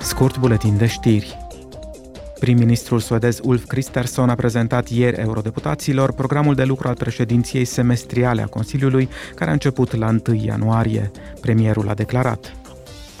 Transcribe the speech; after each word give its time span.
Scurt 0.00 0.38
buletin 0.38 0.76
de 0.76 0.86
știri. 0.86 1.38
Prim-ministrul 2.40 2.98
suedez 2.98 3.38
Ulf 3.42 3.64
Kristersson 3.64 4.28
a 4.28 4.34
prezentat 4.34 4.88
ieri 4.88 5.20
eurodeputaților 5.20 6.12
programul 6.12 6.54
de 6.54 6.64
lucru 6.64 6.88
al 6.88 6.94
președinției 6.94 7.64
semestriale 7.64 8.42
a 8.42 8.46
Consiliului, 8.46 9.08
care 9.34 9.50
a 9.50 9.52
început 9.52 9.96
la 9.96 10.08
1 10.28 10.42
ianuarie. 10.42 11.10
Premierul 11.40 11.88
a 11.88 11.94
declarat 11.94 12.56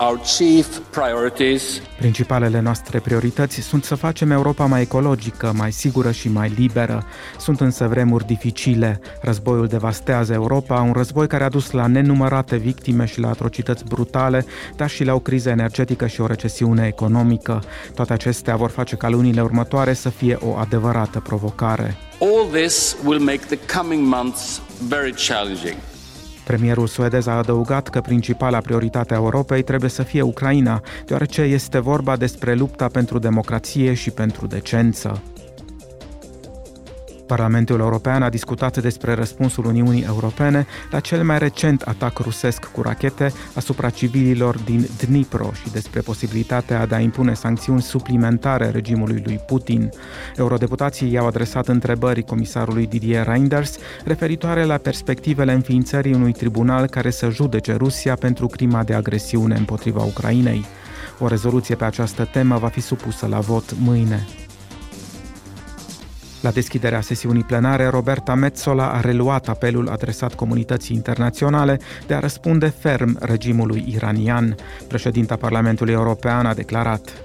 Our 0.00 0.18
chief 0.18 0.78
priorities 0.90 1.80
Principalele 1.98 2.60
noastre 2.60 2.98
priorități 2.98 3.60
sunt 3.60 3.84
să 3.84 3.94
facem 3.94 4.30
Europa 4.30 4.66
mai 4.66 4.80
ecologică, 4.80 5.52
mai 5.56 5.72
sigură 5.72 6.10
și 6.10 6.28
mai 6.28 6.52
liberă. 6.56 7.04
Sunt 7.38 7.60
însă 7.60 7.86
vremuri 7.86 8.26
dificile. 8.26 9.00
Războiul 9.22 9.66
devastează 9.66 10.32
Europa, 10.32 10.80
un 10.80 10.92
război 10.92 11.26
care 11.26 11.44
a 11.44 11.48
dus 11.48 11.70
la 11.70 11.86
nenumărate 11.86 12.56
victime 12.56 13.04
și 13.04 13.20
la 13.20 13.28
atrocități 13.28 13.84
brutale, 13.84 14.44
dar 14.76 14.90
și 14.90 15.04
la 15.04 15.14
o 15.14 15.18
criză 15.18 15.48
energetică 15.48 16.06
și 16.06 16.20
o 16.20 16.26
recesiune 16.26 16.86
economică. 16.86 17.62
Toate 17.94 18.12
acestea 18.12 18.56
vor 18.56 18.70
face 18.70 18.96
ca 18.96 19.08
lunile 19.08 19.42
următoare 19.42 19.92
să 19.92 20.08
fie 20.08 20.38
o 20.40 20.56
adevărată 20.56 21.20
provocare. 21.20 21.96
All 22.20 22.48
this 22.52 22.96
will 23.04 23.20
make 23.20 23.56
the 23.56 23.78
coming 23.78 24.06
months 24.06 24.60
very 24.88 25.14
challenging. 25.28 25.76
Premierul 26.48 26.86
suedez 26.86 27.26
a 27.26 27.36
adăugat 27.36 27.88
că 27.88 28.00
principala 28.00 28.58
prioritate 28.58 29.14
a 29.14 29.16
Europei 29.16 29.62
trebuie 29.62 29.90
să 29.90 30.02
fie 30.02 30.22
Ucraina, 30.22 30.82
deoarece 31.06 31.42
este 31.42 31.78
vorba 31.78 32.16
despre 32.16 32.54
lupta 32.54 32.86
pentru 32.86 33.18
democrație 33.18 33.94
și 33.94 34.10
pentru 34.10 34.46
decență. 34.46 35.22
Parlamentul 37.28 37.80
European 37.80 38.22
a 38.22 38.28
discutat 38.28 38.82
despre 38.82 39.14
răspunsul 39.14 39.64
Uniunii 39.64 40.04
Europene 40.06 40.66
la 40.90 41.00
cel 41.00 41.24
mai 41.24 41.38
recent 41.38 41.82
atac 41.82 42.18
rusesc 42.18 42.64
cu 42.64 42.82
rachete 42.82 43.32
asupra 43.54 43.90
civililor 43.90 44.58
din 44.58 44.88
Dnipro 44.98 45.50
și 45.52 45.70
despre 45.70 46.00
posibilitatea 46.00 46.86
de 46.86 46.94
a 46.94 47.00
impune 47.00 47.34
sancțiuni 47.34 47.82
suplimentare 47.82 48.70
regimului 48.70 49.22
lui 49.24 49.40
Putin. 49.46 49.90
Eurodeputații 50.36 51.12
i-au 51.12 51.26
adresat 51.26 51.68
întrebări 51.68 52.22
comisarului 52.22 52.86
Didier 52.86 53.26
Reinders 53.26 53.76
referitoare 54.04 54.64
la 54.64 54.76
perspectivele 54.76 55.52
înființării 55.52 56.14
unui 56.14 56.32
tribunal 56.32 56.86
care 56.86 57.10
să 57.10 57.28
judece 57.30 57.74
Rusia 57.74 58.14
pentru 58.14 58.46
crima 58.46 58.84
de 58.84 58.94
agresiune 58.94 59.56
împotriva 59.56 60.02
Ucrainei. 60.02 60.64
O 61.18 61.26
rezoluție 61.26 61.74
pe 61.74 61.84
această 61.84 62.28
temă 62.32 62.56
va 62.58 62.68
fi 62.68 62.80
supusă 62.80 63.26
la 63.26 63.38
vot 63.38 63.74
mâine. 63.78 64.26
La 66.40 66.50
deschiderea 66.50 67.00
sesiunii 67.00 67.44
plenare, 67.44 67.86
Roberta 67.86 68.34
Metzola 68.34 68.92
a 68.92 69.00
reluat 69.00 69.48
apelul 69.48 69.88
adresat 69.88 70.34
comunității 70.34 70.96
internaționale 70.96 71.80
de 72.06 72.14
a 72.14 72.18
răspunde 72.18 72.66
ferm 72.78 73.16
regimului 73.20 73.84
iranian. 73.88 74.54
Președinta 74.88 75.36
Parlamentului 75.36 75.92
European 75.92 76.46
a 76.46 76.54
declarat 76.54 77.22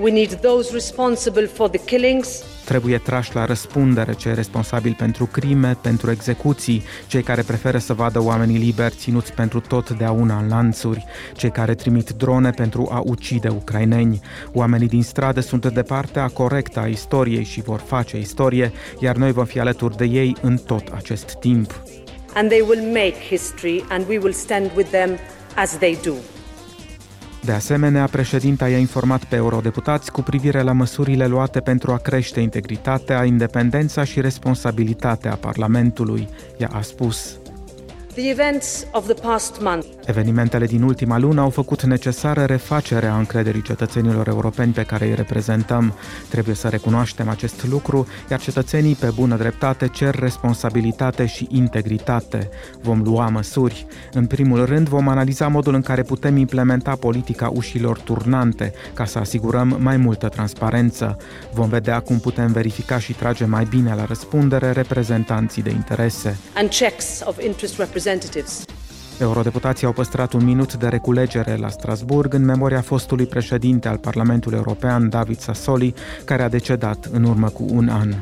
We 0.00 0.10
need 0.10 0.34
those 0.34 0.70
responsible 0.72 1.46
for 1.46 1.68
the 1.68 1.84
killings 1.84 2.42
Trebuie 2.64 2.98
trași 2.98 3.34
la 3.34 3.44
răspundere 3.44 4.12
cei 4.12 4.34
responsabili 4.34 4.94
pentru 4.94 5.26
crime, 5.26 5.78
pentru 5.82 6.10
execuții, 6.10 6.82
cei 7.06 7.22
care 7.22 7.42
preferă 7.42 7.78
să 7.78 7.92
vadă 7.92 8.22
oamenii 8.22 8.58
liberi 8.58 8.94
ținuți 8.98 9.32
pentru 9.32 9.60
totdeauna 9.60 10.38
în 10.38 10.48
lanțuri, 10.48 11.04
cei 11.36 11.50
care 11.50 11.74
trimit 11.74 12.10
drone 12.10 12.50
pentru 12.50 12.88
a 12.90 13.02
ucide 13.04 13.48
ucraineni. 13.48 14.20
Oamenii 14.52 14.88
din 14.88 15.02
stradă 15.02 15.40
sunt 15.40 15.66
de 15.66 15.82
partea 15.82 16.28
corectă 16.28 16.80
a 16.80 16.86
istoriei 16.86 17.44
și 17.44 17.62
vor 17.62 17.80
face 17.80 18.18
istorie, 18.18 18.72
iar 18.98 19.16
noi 19.16 19.32
vom 19.32 19.44
fi 19.44 19.60
alături 19.60 19.96
de 19.96 20.04
ei 20.04 20.36
în 20.40 20.56
tot 20.56 20.88
acest 20.94 21.34
timp. 21.40 21.82
and 22.34 22.50
they 22.50 22.62
will 22.62 22.82
make 22.92 23.14
history 23.14 23.84
and 23.90 24.06
we 24.08 24.18
will 24.18 24.32
stand 24.32 24.70
with 24.76 24.90
them 24.90 25.18
as 25.56 25.78
they 25.78 25.94
do. 26.02 26.16
De 27.44 27.52
asemenea, 27.52 28.06
președinta 28.06 28.68
i-a 28.68 28.78
informat 28.78 29.24
pe 29.24 29.36
eurodeputați 29.36 30.12
cu 30.12 30.22
privire 30.22 30.62
la 30.62 30.72
măsurile 30.72 31.26
luate 31.26 31.60
pentru 31.60 31.92
a 31.92 31.96
crește 31.96 32.40
integritatea, 32.40 33.24
independența 33.24 34.04
și 34.04 34.20
responsabilitatea 34.20 35.36
Parlamentului. 35.36 36.28
Ea 36.58 36.68
a 36.72 36.80
spus 36.80 37.38
Evenimentele 40.04 40.66
din 40.66 40.82
ultima 40.82 41.18
lună 41.18 41.40
au 41.40 41.50
făcut 41.50 41.82
necesară 41.82 42.44
refacerea 42.44 43.16
încrederii 43.16 43.62
cetățenilor 43.62 44.28
europeni 44.28 44.72
pe 44.72 44.82
care 44.82 45.04
îi 45.04 45.14
reprezentăm. 45.14 45.94
Trebuie 46.28 46.54
să 46.54 46.68
recunoaștem 46.68 47.28
acest 47.28 47.66
lucru, 47.66 48.06
iar 48.30 48.40
cetățenii 48.40 48.94
pe 48.94 49.10
bună 49.14 49.36
dreptate 49.36 49.88
cer 49.88 50.14
responsabilitate 50.14 51.26
și 51.26 51.46
integritate. 51.50 52.48
Vom 52.82 53.02
lua 53.02 53.28
măsuri. 53.28 53.86
În 54.12 54.26
primul 54.26 54.64
rând, 54.64 54.88
vom 54.88 55.08
analiza 55.08 55.48
modul 55.48 55.74
în 55.74 55.82
care 55.82 56.02
putem 56.02 56.36
implementa 56.36 56.96
politica 56.96 57.50
ușilor 57.54 57.98
turnante 57.98 58.72
ca 58.94 59.04
să 59.04 59.18
asigurăm 59.18 59.76
mai 59.80 59.96
multă 59.96 60.28
transparență. 60.28 61.16
Vom 61.52 61.68
vedea 61.68 62.00
cum 62.00 62.18
putem 62.18 62.52
verifica 62.52 62.98
și 62.98 63.12
trage 63.12 63.44
mai 63.44 63.66
bine 63.70 63.94
la 63.94 64.04
răspundere 64.04 64.70
reprezentanții 64.70 65.62
de 65.62 65.70
interese. 65.70 66.38
and 66.56 66.68
checks 66.68 67.20
of 67.24 67.42
interest 67.42 67.78
representatives. 68.04 68.64
Eurodeputații 69.20 69.86
au 69.86 69.92
păstrat 69.92 70.32
un 70.32 70.44
minut 70.44 70.74
de 70.74 70.88
reculegere 70.88 71.56
la 71.56 71.68
Strasburg 71.68 72.34
în 72.34 72.44
memoria 72.44 72.80
fostului 72.80 73.26
președinte 73.26 73.88
al 73.88 73.98
Parlamentului 73.98 74.58
European, 74.58 75.08
David 75.08 75.38
Sassoli, 75.38 75.94
care 76.24 76.42
a 76.42 76.48
decedat 76.48 77.08
în 77.12 77.24
urmă 77.24 77.48
cu 77.48 77.66
un 77.70 77.88
an. 77.88 78.14